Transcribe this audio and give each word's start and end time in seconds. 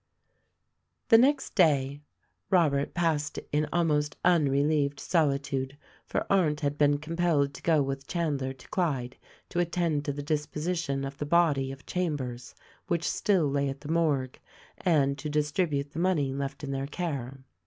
The 1.09 1.19
next 1.19 1.53
day 1.53 2.01
Robert 2.49 2.95
passed 2.95 3.37
in 3.51 3.67
almost 3.71 4.15
unrelieved 4.25 4.99
solitude, 4.99 5.77
for 6.07 6.25
Arndt 6.27 6.61
had 6.61 6.75
been 6.75 6.97
compelled 6.97 7.53
to 7.53 7.61
go 7.61 7.83
with 7.83 8.07
Chandler 8.07 8.51
to 8.51 8.67
Clyde 8.69 9.15
to 9.49 9.59
attend 9.59 10.03
to 10.05 10.11
the 10.11 10.23
disposition 10.23 11.05
of 11.05 11.19
the 11.19 11.27
body 11.27 11.71
of 11.71 11.85
Chambers, 11.85 12.55
which 12.87 13.07
still 13.07 13.47
lay 13.47 13.69
at 13.69 13.81
the 13.81 13.91
morgue, 13.91 14.39
and 14.79 15.19
to 15.19 15.29
distribute 15.29 15.91
the 15.91 15.99
money 15.99 16.33
left 16.33 16.63
in 16.63 16.71
their 16.71 16.87
care. 16.87 17.43